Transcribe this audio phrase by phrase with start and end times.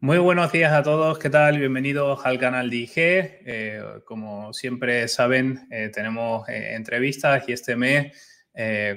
[0.00, 1.58] Muy buenos días a todos, ¿qué tal?
[1.58, 2.92] Bienvenidos al canal de IG.
[2.96, 8.14] Eh, como siempre saben, eh, tenemos eh, entrevistas y este mes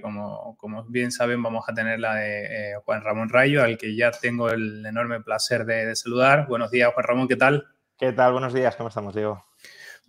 [0.02, 4.12] como, como, bien saben, vamos a tener la de Juan Ramón Rayo, al que ya
[4.12, 6.48] tengo el enorme placer de, saludar.
[6.48, 7.66] Buenos días, Juan Ramón, ¿qué tal?
[7.98, 8.32] ¿Qué tal?
[8.32, 9.49] Buenos días, ¿cómo estamos, Diego?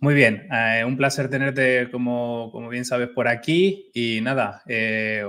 [0.01, 3.91] Muy bien, eh, un placer tenerte, como, como, bien sabes, por aquí.
[3.93, 4.63] Y nada,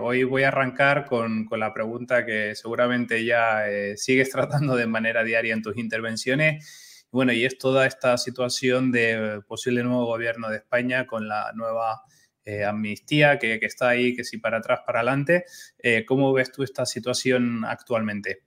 [0.00, 3.64] hoy voy a arrancar con, con, la pregunta que seguramente ya
[3.96, 7.06] sigues tratando de manera diaria en tus intervenciones.
[7.10, 12.02] Bueno, y es toda esta situación de posible nuevo gobierno de España con la nueva
[12.44, 15.44] eh, amnistía que, está ahí, que si para atrás, para adelante.
[15.78, 18.42] Eh, ¿Cómo ves tú esta situación actualmente?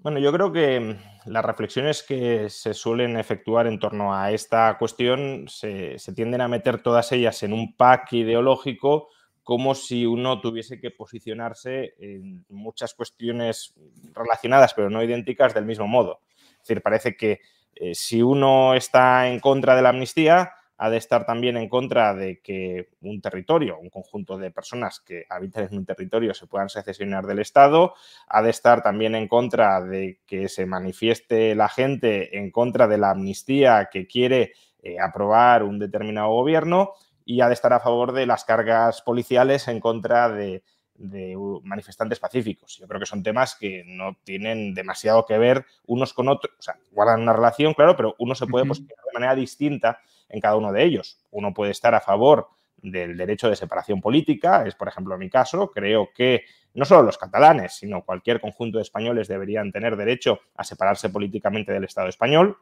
[0.00, 4.78] Bueno, yo creo que mm, las reflexiones que se suelen efectuar en torno a esta
[4.78, 9.08] cuestión se, tienden a meter todas ellas en un pack ideológico
[9.42, 13.74] como si uno tuviese que posicionarse en muchas cuestiones
[14.14, 16.20] relacionadas pero no idénticas del mismo modo.
[16.36, 17.40] Es decir, parece que
[17.74, 22.14] eh, si uno está en contra de la amnistía, ha de estar también en contra
[22.14, 26.68] de que un territorio, un conjunto de personas que habitan en un territorio se puedan
[26.68, 27.94] secesionar del Estado,
[28.28, 32.96] ha de estar también en contra de que se manifieste la gente en contra de
[32.96, 36.92] la amnistía que quiere eh, aprobar un determinado gobierno
[37.24, 40.62] y ha de estar a favor de las cargas policiales en contra de,
[40.94, 42.76] de manifestantes pacíficos.
[42.78, 46.62] Yo creo que son temas que no tienen demasiado que ver unos con otros, o
[46.62, 50.56] sea, guardan una relación, claro, pero uno se puede posicionar de manera distinta en cada
[50.56, 51.20] uno de ellos.
[51.30, 55.70] Uno puede estar a favor del derecho de separación política, es por ejemplo mi caso,
[55.70, 56.44] creo que
[56.74, 61.72] no solo los catalanes, sino cualquier conjunto de españoles deberían tener derecho a separarse políticamente
[61.72, 62.56] del Estado español.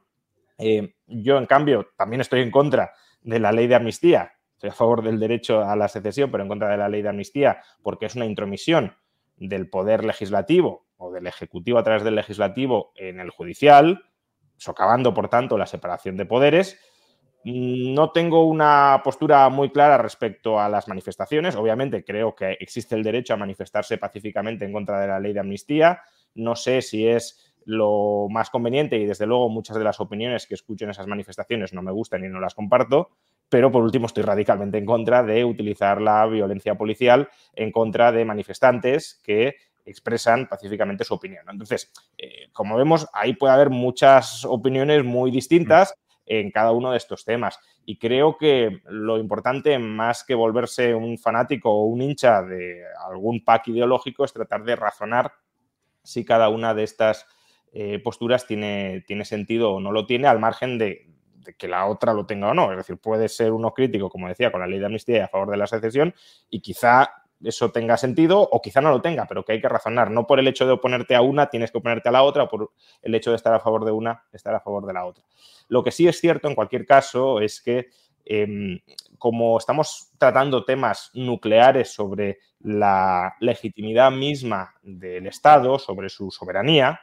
[0.59, 4.73] Eh, yo, en cambio, también estoy en contra de la ley de amnistía, Estoy a
[4.73, 8.07] favor del derecho a la secesión, pero en contra de la ley de amnistía, porque
[8.07, 8.97] es una intromisión
[9.37, 14.05] del poder legislativo o del ejecutivo a través del legislativo en el judicial,
[14.57, 16.81] socavando, por tanto, la separación de poderes.
[17.49, 21.55] No tengo una postura muy clara respecto a las manifestaciones.
[21.55, 25.39] Obviamente creo que existe el derecho a manifestarse pacíficamente en contra de la ley de
[25.39, 26.01] amnistía.
[26.35, 30.55] No sé si es lo más conveniente y desde luego muchas de las opiniones que
[30.55, 33.11] escucho en esas manifestaciones no me gustan y no las comparto,
[33.49, 38.25] pero por último estoy radicalmente en contra de utilizar la violencia policial en contra de
[38.25, 41.45] manifestantes que expresan pacíficamente su opinión.
[41.49, 45.95] Entonces, eh, como vemos, ahí puede haber muchas opiniones muy distintas
[46.27, 47.59] en cada uno de estos temas.
[47.85, 53.45] Y creo que lo importante, más que volverse un fanático o un hincha de algún
[53.45, 55.33] pack ideológico, es tratar de razonar
[56.03, 57.27] si cada una de estas
[57.73, 61.07] eh, posturas tiene, tiene sentido o no lo tiene, al margen de,
[61.59, 62.71] que la otra lo tenga o no.
[62.73, 65.29] Es decir, puede ser uno crítico, como decía, con la ley de amnistía y a
[65.29, 66.15] favor de la secesión
[66.51, 70.11] y quizá eso tenga sentido o quizá no lo tenga, pero que hay que razonar.
[70.11, 72.49] No por el hecho de oponerte a una tienes que oponerte a la otra o
[72.49, 75.25] por el hecho de estar a favor de una, estar a favor de la otra.
[75.69, 77.89] Lo que sí es cierto en cualquier caso es que
[78.25, 78.81] em,
[79.19, 87.01] como estamos tratando temas nucleares sobre la legitimidad misma del Estado, sobre su soberanía,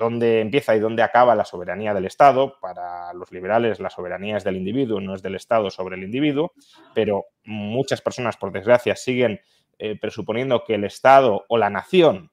[0.00, 2.58] dónde empieza y dónde acaba la soberanía del Estado.
[2.58, 6.52] Para los liberales la soberanía es del individuo, no es del Estado sobre el individuo,
[6.94, 9.40] pero muchas personas, por desgracia, siguen
[9.78, 12.32] eh, presuponiendo que el Estado o la nación,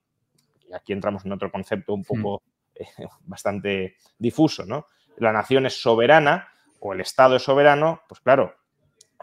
[0.68, 2.42] y aquí entramos en otro concepto un poco
[2.74, 2.86] eh,
[3.26, 4.88] bastante difuso, ¿no?
[5.18, 6.48] La nación es soberana
[6.80, 8.56] o el Estado es soberano, pues claro,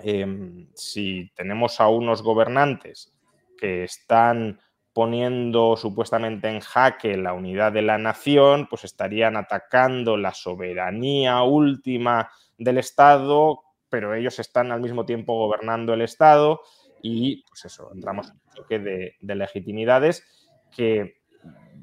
[0.01, 3.13] em, si tenemos a unos gobernantes
[3.57, 4.61] que están
[4.95, 12.31] poniendo supuestamente en jaque la unidad de la nación, pues estarían atacando la soberanía última
[12.57, 13.61] del Estado,
[13.91, 16.61] pero ellos están al mismo tiempo gobernando el Estado
[17.03, 20.25] y pues eso, entramos en un choque de, de legitimidades
[20.71, 21.17] que,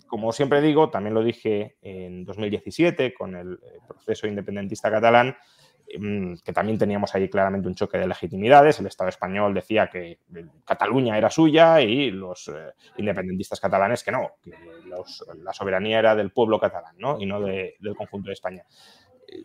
[0.08, 5.36] como siempre digo, también lo dije en 2017 con el proceso independentista catalán,
[6.44, 8.80] que también teníamos ahí claramente un choque de legitimidades.
[8.80, 10.20] El Estado español decía que
[10.66, 14.54] Cataluña era suya y los eh, independentistas catalanes que no, que
[15.44, 17.20] la soberanía era del pueblo catalán ¿no?
[17.20, 18.66] y no del conjunto de España.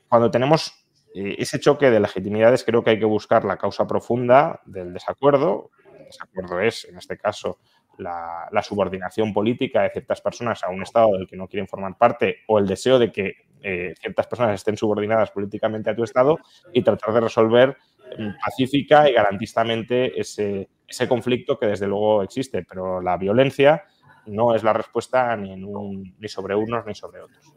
[0.09, 4.61] Cuando tenemos eh, ese choque de legitimidades, creo que hay que buscar la causa profunda
[4.67, 5.71] del desacuerdo.
[5.99, 7.59] El desacuerdo es, en este caso,
[7.99, 12.39] la, subordinación política de ciertas personas a un Estado del que no quieren formar parte
[12.47, 16.39] o el deseo de que eh, ciertas personas estén subordinadas políticamente a tu Estado
[16.73, 17.77] y tratar de resolver
[18.19, 22.65] mm, pacífica y garantistamente ese, ese conflicto que desde luego existe.
[22.69, 23.85] Pero la violencia
[24.27, 27.55] no es la respuesta ni, ni sobre unos ni sobre otros.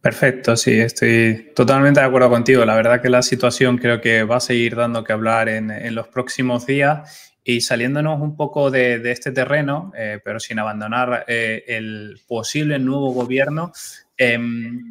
[0.00, 2.64] Perfecto, sí, estoy totalmente de acuerdo contigo.
[2.64, 5.94] La verdad que la situación creo que va a seguir dando que hablar en, en
[5.94, 11.64] los próximos días y saliéndonos un poco de, este terreno, eh, pero sin abandonar eh,
[11.66, 13.72] el posible nuevo gobierno,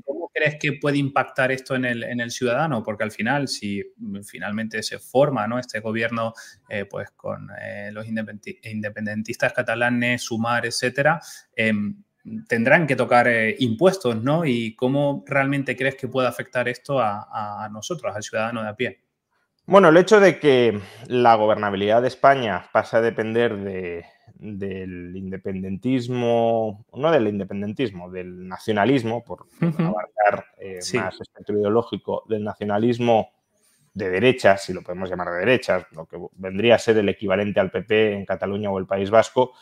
[0.04, 2.84] ¿cómo crees que puede impactar esto en el, ciudadano?
[2.84, 3.84] Porque al final, si
[4.24, 5.60] finalmente se forma ¿no?
[5.60, 6.34] este gobierno
[6.70, 7.50] eh, pues con
[7.92, 11.20] los independentistas catalanes, Sumar, etcétera,
[11.56, 12.04] em,
[12.48, 13.28] tendrán que tocar
[13.60, 14.46] impuestos, ¿no?
[14.46, 19.02] ¿Y cómo realmente crees que puede afectar esto a nosotros, al ciudadano de a pie?
[19.72, 23.56] Bueno, el hecho de que la gobernabilidad de España pase a depender
[24.42, 33.30] del independentismo, no del independentismo, del nacionalismo, por abarcar eh, más espectro ideológico, del nacionalismo
[33.94, 37.60] de derechas, si lo podemos llamar de derechas, lo que vendría a ser el equivalente
[37.60, 39.54] al PP en Cataluña o el País Vasco,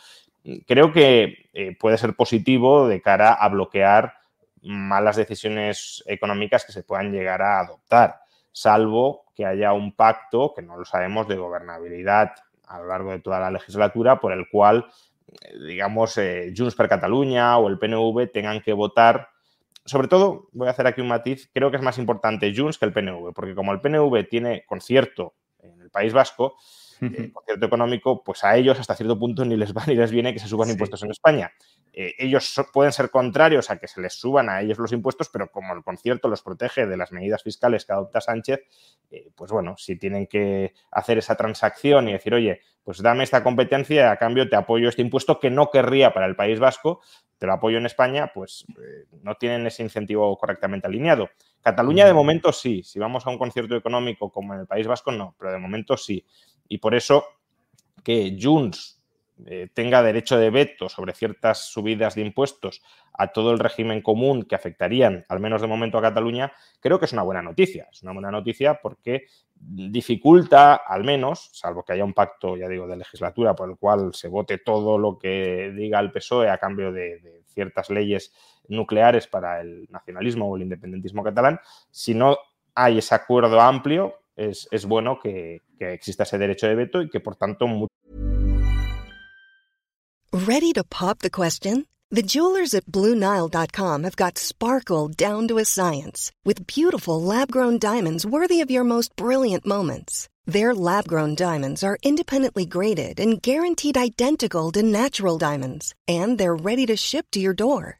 [0.66, 4.14] creo que eh, puede ser positivo de cara a bloquear
[4.62, 8.20] malas decisiones económicas que se puedan llegar a adoptar
[8.52, 12.32] salvo que haya un pacto, que no lo sabemos, de gobernabilidad
[12.70, 14.86] a lo largo de toda la legislatura, por el cual,
[15.66, 19.28] digamos, eh, Junts per Cataluña o el PNV tengan que votar.
[19.84, 22.86] Sobre todo, voy a hacer aquí un matiz, creo que es más importante Junts que
[22.86, 26.56] el PNV, porque como el PNV tiene concierto en el País Vasco,
[27.00, 30.32] eh, concierto económico, pues a ellos hasta cierto punto ni les va ni les viene
[30.32, 31.52] que se suban impuestos en España.
[31.92, 35.50] Eh, ellos pueden ser contrarios a que se les suban a ellos los impuestos, pero
[35.50, 38.60] como el concierto los protege de las medidas fiscales que adopta Sánchez,
[39.10, 43.42] eh, pues bueno, si tienen que hacer esa transacción y decir, oye, pues dame esta
[43.42, 47.00] competencia a cambio te apoyo este impuesto que no querría para el País Vasco,
[47.38, 51.28] te lo apoyo en España, pues eh, no tienen ese incentivo correctamente alineado.
[51.62, 55.10] Cataluña de momento sí, si vamos a un concierto económico como en el País Vasco
[55.10, 56.24] no, pero de momento sí.
[56.70, 57.26] Y por eso
[58.02, 59.02] que Junts
[59.46, 62.82] eh, tenga derecho de veto sobre ciertas subidas de impuestos
[63.12, 67.06] a todo el régimen común que afectarían, al menos de momento, a Cataluña, creo que
[67.06, 67.88] es una buena noticia.
[67.90, 69.26] Es una buena noticia porque
[69.60, 74.14] dificulta, al menos, salvo que haya un pacto, ya digo, de legislatura por el cual
[74.14, 78.32] se vote todo lo que diga el PSOE a cambio de, ciertas leyes
[78.68, 81.58] nucleares para el nacionalismo o el independentismo catalán,
[81.90, 82.38] si no
[82.76, 87.20] hay ese acuerdo amplio, es, bueno que, que, exista ese derecho de veto y que,
[87.20, 87.66] por tanto,
[90.32, 91.86] Ready to pop the question?
[92.12, 97.78] The jewelers at BlueNile.com have got sparkle down to a science with beautiful lab grown
[97.78, 100.28] diamonds worthy of your most brilliant moments.
[100.44, 106.56] Their lab grown diamonds are independently graded and guaranteed identical to natural diamonds, and they're
[106.56, 107.99] ready to ship to your door.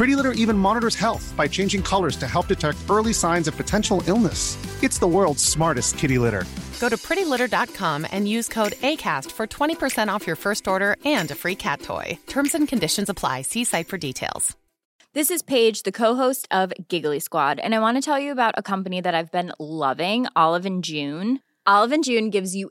[0.00, 4.02] Pretty Litter even monitors health by changing colors to help detect early signs of potential
[4.06, 4.56] illness.
[4.82, 6.46] It's the world's smartest kitty litter.
[6.80, 11.34] Go to prettylitter.com and use code ACAST for 20% off your first order and a
[11.34, 12.18] free cat toy.
[12.28, 13.42] Terms and conditions apply.
[13.42, 14.56] See site for details.
[15.12, 18.54] This is Paige, the co-host of Giggly Squad, and I want to tell you about
[18.56, 21.40] a company that I've been loving, Olive and June.
[21.66, 22.70] Olive and June gives you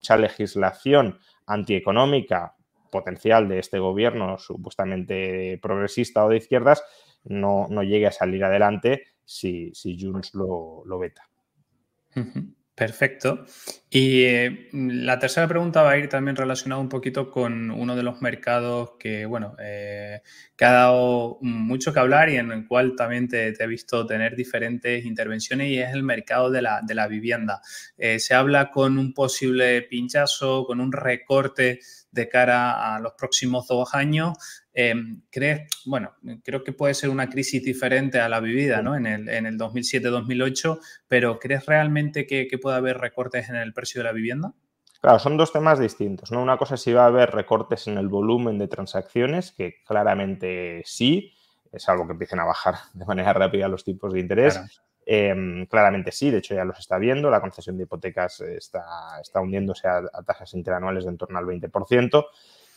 [0.00, 2.56] Mucha legislación antieconómica
[2.90, 6.84] potencial de este gobierno supuestamente progresista o de izquierdas
[7.24, 11.28] no, llegue a salir adelante si, si Junts lo, veta.
[12.82, 13.44] Perfecto.
[13.88, 18.02] Y eh, la tercera pregunta va a ir también relacionada un poquito con uno de
[18.02, 20.20] los mercados que, bueno, eh,
[20.56, 24.34] que ha dado mucho que hablar y en el cual también te, he visto tener
[24.34, 27.60] diferentes intervenciones y es el mercado de la, de la vivienda.
[27.96, 31.78] Eh, se habla con un posible pinchazo, con un recorte
[32.12, 34.38] de cara a los próximos dos años.
[34.72, 36.14] Em, ¿Crees, bueno,
[36.44, 38.94] creo que puede ser una crisis diferente a la vivida ¿no?
[38.96, 40.78] en el, en el 2007-2008,
[41.08, 44.54] pero ¿crees realmente que, puede haber recortes en el precio de la vivienda?
[45.00, 46.30] Claro, son dos temas distintos.
[46.30, 46.40] ¿no?
[46.40, 50.82] Una cosa es si va a haber recortes en el volumen de transacciones, que claramente
[50.84, 51.32] sí,
[51.72, 54.60] es algo que empiecen a bajar de manera rápida los tipos de interés.
[55.04, 58.84] Em, claramente sí, de hecho ya los está viendo, la concesión de hipotecas está,
[59.20, 62.26] está hundiéndose a, a tasas interanuales de en torno al 20%.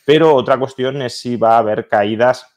[0.05, 2.55] Pero otra cuestión es si va a haber caídas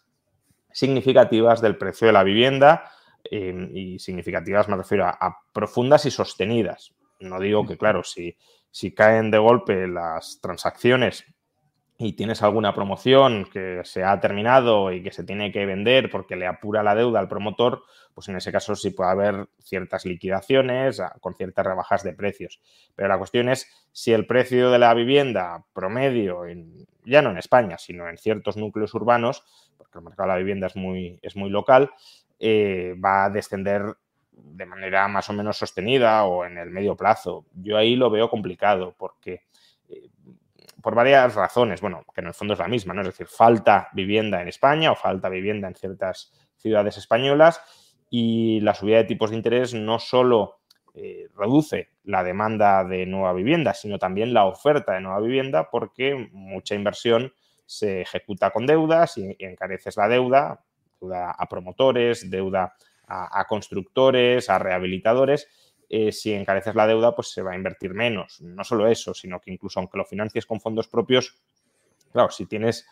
[0.70, 2.90] significativas del precio de la vivienda
[3.24, 6.94] em, y significativas me refiero a, profundas y sostenidas.
[7.20, 8.36] No digo que, claro, si,
[8.70, 11.24] si caen de golpe las transacciones
[12.00, 16.36] y tienes alguna promoción que se ha terminado y que se tiene que vender porque
[16.36, 17.82] le apura la deuda al promotor,
[18.14, 22.60] pues en ese caso sí puede haber ciertas liquidaciones con ciertas rebajas de precios.
[22.94, 26.42] Pero la cuestión es si el precio de la vivienda promedio,
[27.04, 29.42] ya no en España, sino en ciertos núcleos urbanos,
[29.76, 31.90] porque el mercado de la vivienda es muy, es muy local,
[32.38, 33.96] eh, va a descender
[34.30, 37.46] de manera más o menos sostenida o en el medio plazo.
[37.54, 39.42] Yo ahí lo veo complicado porque
[39.88, 40.10] eh,
[40.82, 43.02] por varias razones, bueno, que en el fondo es la misma, ¿no?
[43.02, 47.60] Es decir, falta vivienda en España o falta vivienda en ciertas ciudades españolas
[48.10, 50.60] y la subida de tipos de interés no solo
[50.94, 56.28] eh, reduce la demanda de nueva vivienda, sino también la oferta de nueva vivienda porque
[56.32, 57.32] mucha inversión
[57.66, 60.64] se ejecuta con deudas y, encareces la deuda,
[61.00, 62.74] deuda a promotores, deuda
[63.10, 65.48] a constructores, a rehabilitadores
[65.88, 68.40] eh, si encareces la deuda, pues se va a invertir menos.
[68.40, 71.34] No solo eso, sino que incluso aunque lo financies con fondos propios,
[72.12, 72.86] claro, si tienes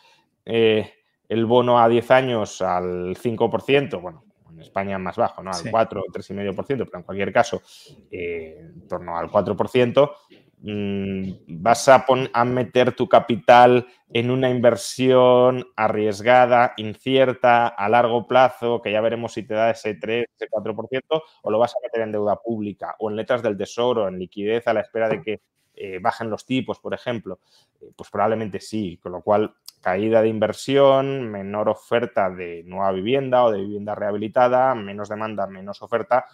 [0.45, 0.93] eh,
[1.29, 5.51] el bono a 10 años al 5%, bueno, en España más bajo, ¿no?
[5.51, 7.63] Al 4 o 3,5%, pero en cualquier caso,
[8.11, 10.11] eh, en torno al 4%,
[10.56, 18.83] Mm, vas a, a, meter tu capital en una inversión arriesgada, incierta, a largo plazo,
[18.83, 22.03] que ya veremos si te da ese 3, ese 4%, o lo vas a meter
[22.03, 25.41] en deuda pública o en letras del tesoro, en liquidez a la espera de que
[25.77, 27.39] eh, bajen los tipos, por ejemplo.
[27.81, 33.45] Eh, pues probablemente sí, con lo cual caída de inversión, menor oferta de nueva vivienda
[33.45, 36.27] o de vivienda rehabilitada, menos demanda, menos oferta,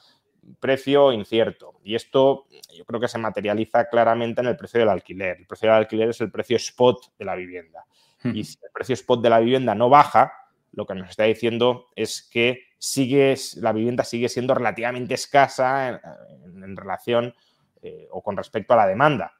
[0.60, 1.74] precio incierto.
[1.84, 5.38] Y esto yo creo que se materializa claramente en el precio del alquiler.
[5.38, 7.84] El precio del alquiler es el precio spot de la vivienda.
[8.24, 10.32] Y si el precio spot de la vivienda no baja,
[10.72, 16.00] lo que nos está diciendo es que sigue, la vivienda sigue siendo relativamente escasa
[16.44, 17.34] en, relación
[17.82, 19.32] eh, o con respecto a la demanda.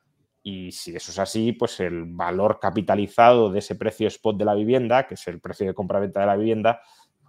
[0.43, 4.55] Y si eso es así, pues el valor capitalizado de ese precio spot de la
[4.55, 6.83] vivienda, que es el precio de compra-venta de la vivienda,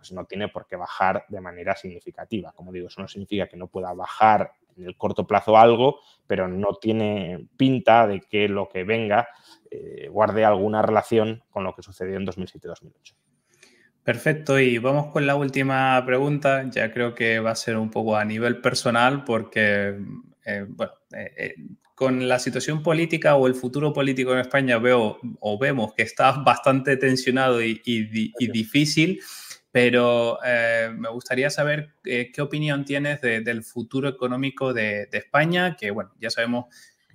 [0.04, 2.52] pues no tiene por qué bajar de manera significativa.
[2.52, 6.50] Como digo, eso no significa que no pueda bajar en el corto plazo algo, pero
[6.50, 9.30] no tiene pinta de que lo que venga
[9.72, 13.16] eh, guarde alguna relación con lo que sucedió en 2007-2008.
[14.04, 16.70] Perfecto, y vamos con la última pregunta.
[16.70, 19.98] Ya creo que va a ser un poco a nivel personal porque,
[20.44, 21.56] eh, bueno, eh,
[21.96, 26.32] con la situación política o el futuro político en España veo o vemos que está
[26.44, 27.80] bastante tensionado y
[28.52, 29.22] difícil
[29.74, 35.90] pero eh, me gustaría saber eh, qué opinión tienes del futuro económico de, España, que
[35.90, 36.66] bueno, ya sabemos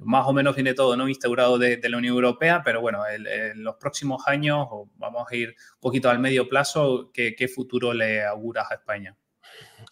[0.00, 3.77] más o menos viene todo no instaurado de, la Unión Europea, pero bueno, en los
[3.77, 8.67] próximos años, o vamos a ir un poquito al medio plazo, ¿qué, futuro le auguras
[8.73, 9.17] a España?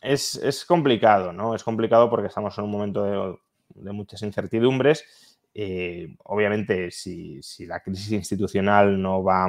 [0.03, 1.55] Es, complicado, ¿no?
[1.55, 3.39] Es complicado porque estamos en un momento
[3.77, 5.39] de, muchas incertidumbres.
[5.55, 9.47] Eh, obviamente, si, si, la crisis institucional no va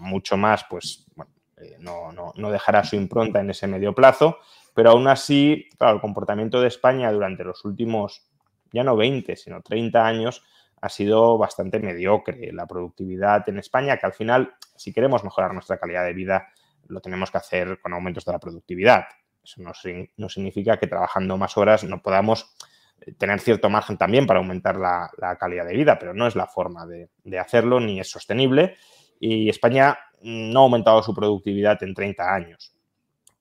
[0.00, 4.38] mucho más, pues bueno, eh, no, no, dejará su impronta en ese medio plazo,
[4.74, 8.26] pero aún así, claro, el comportamiento de España durante los últimos,
[8.72, 10.44] ya no 20, sino 30 años,
[10.80, 12.52] ha sido bastante mediocre.
[12.52, 16.48] La productividad en España, que al final, si queremos mejorar nuestra calidad de vida,
[16.86, 19.04] lo tenemos que hacer con aumentos de la productividad.
[19.42, 22.54] Eso no, significa que trabajando más horas no podamos
[23.00, 25.10] eh, tener cierto margen también para aumentar la,
[25.40, 28.76] calidad de vida, pero no es la forma de hacerlo ni es sostenible.
[29.18, 32.74] Y España no ha aumentado su productividad en 30 años.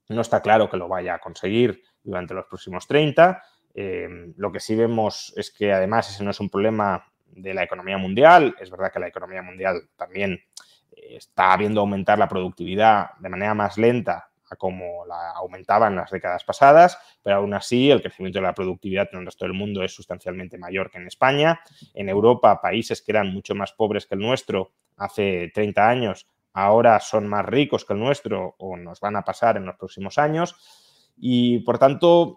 [0.10, 3.42] No está claro que lo vaya a conseguir durante los próximos 30.
[3.74, 4.08] Eh,
[4.38, 7.98] lo que sí vemos es que además ese no es un problema de la economía
[7.98, 8.56] mundial.
[8.60, 10.40] Es verdad que la economía mundial también
[10.92, 15.96] eh, está viendo aumentar la productividad de manera más lenta a como la aumentaba en
[15.96, 19.54] las décadas pasadas, pero aún así el crecimiento de la productividad en el resto del
[19.54, 21.60] mundo es sustancialmente mayor que en España.
[21.94, 27.00] En Europa, países que eran mucho más pobres que el nuestro hace 30 años, ahora
[27.00, 30.56] son más ricos que el nuestro o nos van a pasar en los próximos años.
[31.18, 32.36] Y por tanto,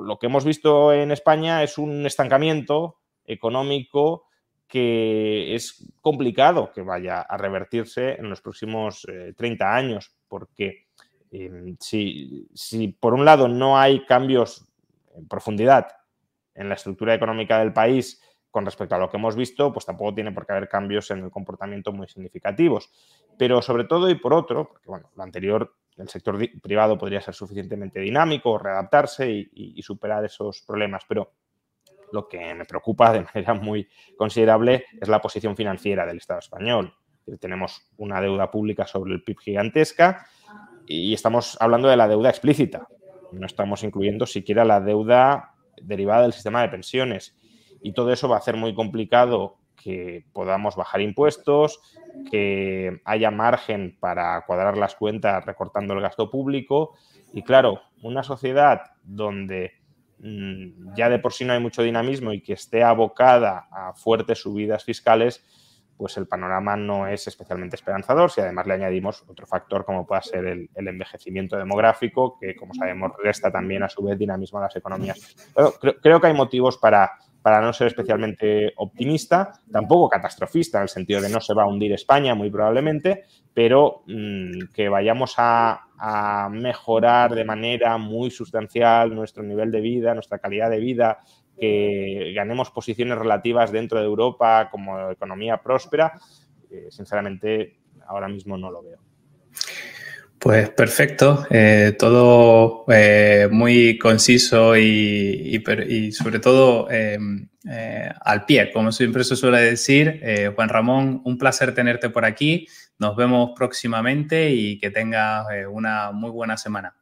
[0.00, 4.24] lo que hemos visto en España es un estancamiento económico
[4.72, 10.86] que es complicado que vaya a revertirse en los próximos 30 eh, años, porque
[11.32, 14.66] em, si, si, por un lado no hay cambios
[15.14, 15.88] en profundidad
[16.54, 18.20] en la estructura económica del país
[18.50, 21.24] con respecto a lo que hemos visto, pues tampoco tiene por qué haber cambios en
[21.24, 22.90] el comportamiento muy significativos.
[23.38, 27.34] Pero sobre todo y por otro, porque bueno, lo anterior, el sector privado podría ser
[27.34, 31.32] suficientemente dinámico, readaptarse y, y superar esos problemas, pero
[32.12, 36.94] lo que me preocupa de manera muy considerable es la posición financiera del Estado español.
[37.40, 40.26] Tenemos una deuda pública sobre el PIB gigantesca
[40.86, 42.88] y estamos hablando de la deuda explícita.
[43.32, 47.36] No estamos incluyendo siquiera la deuda derivada del sistema de pensiones.
[47.80, 51.80] Y todo eso va a hacer muy complicado que podamos bajar impuestos,
[52.30, 56.94] que haya margen para cuadrar las cuentas recortando el gasto público.
[57.32, 59.82] Y claro, una sociedad donde
[60.22, 64.38] Mm, ya de por sí no hay mucho dinamismo y que esté abocada a fuertes
[64.38, 65.44] subidas fiscales,
[65.96, 68.30] pues el panorama no es especialmente esperanzador.
[68.30, 73.12] Si además le añadimos otro factor como pueda ser el, envejecimiento demográfico, que como sabemos
[73.22, 75.36] resta también a su vez dinamismo a las economías.
[76.02, 81.20] creo, que hay motivos para, para no ser especialmente optimista, tampoco catastrofista, en el sentido
[81.20, 85.88] de no se va a hundir España muy probablemente, pero mm, que vayamos a,
[86.50, 91.20] mejorar de manera muy sustancial nuestro nivel de vida, nuestra calidad de vida,
[91.58, 96.18] que ganemos posiciones relativas dentro de Europa como economía próspera,
[96.70, 98.98] eh, sinceramente ahora mismo no lo veo.
[100.38, 105.62] Pues perfecto, eh, todo eh, muy conciso y,
[106.12, 107.48] sobre todo em,
[108.24, 110.20] al pie, como siempre se suele decir.
[110.56, 112.66] Juan Ramón, un placer tenerte por aquí.
[112.98, 116.96] Nos vemos próximamente y que tengas una muy buena semana.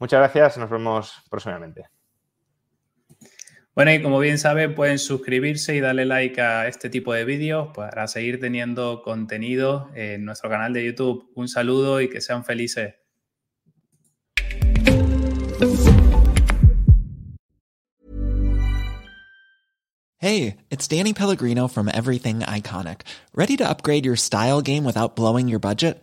[0.00, 1.95] Muchas gracias, nos vemos próximamente.
[3.76, 7.68] Bueno, y como bien saben, pueden suscribirse y darle like a este tipo de vídeos
[7.74, 11.30] para seguir teniendo contenido en nuestro canal de YouTube.
[11.34, 12.94] Un saludo y que sean felices.
[20.16, 23.02] Hey, it's Danny Pellegrino from Everything Iconic.
[23.34, 26.02] ¿Ready to upgrade your style game without blowing your budget?